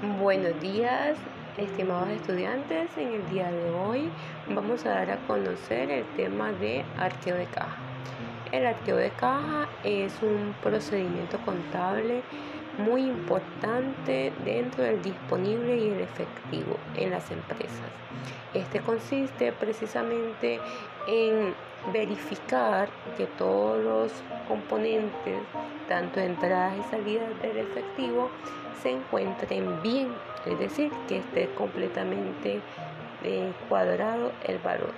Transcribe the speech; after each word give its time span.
Buenos 0.00 0.60
días, 0.60 1.18
estimados 1.56 2.10
estudiantes. 2.10 2.88
En 2.96 3.14
el 3.14 3.30
día 3.30 3.50
de 3.50 3.68
hoy 3.70 4.08
vamos 4.48 4.86
a 4.86 4.90
dar 4.90 5.10
a 5.10 5.16
conocer 5.26 5.90
el 5.90 6.04
tema 6.14 6.52
de 6.52 6.84
arqueo 6.96 7.34
de 7.34 7.46
caja. 7.46 7.76
El 8.52 8.64
arqueo 8.64 8.94
de 8.94 9.10
caja 9.10 9.66
es 9.82 10.14
un 10.22 10.54
procedimiento 10.62 11.38
contable 11.38 12.22
muy 12.78 13.02
importante 13.02 14.32
dentro 14.44 14.84
del 14.84 15.02
disponible 15.02 15.76
y 15.76 15.88
el 15.88 16.00
efectivo 16.02 16.76
en 16.94 17.10
las 17.10 17.28
empresas. 17.32 17.90
Este 18.58 18.80
consiste 18.80 19.52
precisamente 19.52 20.58
en 21.06 21.54
verificar 21.92 22.88
que 23.16 23.26
todos 23.26 23.82
los 23.82 24.12
componentes, 24.48 25.42
tanto 25.86 26.18
entradas 26.18 26.76
y 26.76 26.90
salidas 26.90 27.40
del 27.40 27.58
efectivo, 27.58 28.30
se 28.82 28.90
encuentren 28.90 29.80
bien, 29.80 30.12
es 30.44 30.58
decir, 30.58 30.90
que 31.06 31.18
esté 31.18 31.48
completamente 31.54 32.60
eh, 33.22 33.52
cuadrado 33.68 34.32
el 34.44 34.58
valor. 34.58 34.92